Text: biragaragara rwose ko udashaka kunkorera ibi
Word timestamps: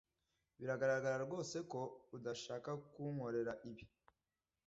biragaragara 0.59 1.15
rwose 1.25 1.57
ko 1.71 1.81
udashaka 2.15 2.69
kunkorera 2.93 3.53
ibi 3.69 3.85